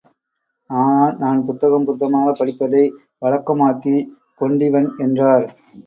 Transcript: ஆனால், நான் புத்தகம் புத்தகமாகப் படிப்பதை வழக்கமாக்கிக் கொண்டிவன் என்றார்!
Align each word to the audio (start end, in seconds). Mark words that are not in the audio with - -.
ஆனால், 0.69 1.13
நான் 1.17 1.43
புத்தகம் 1.45 1.85
புத்தகமாகப் 1.85 2.39
படிப்பதை 2.39 2.83
வழக்கமாக்கிக் 3.21 4.09
கொண்டிவன் 4.41 4.91
என்றார்! 4.99 5.47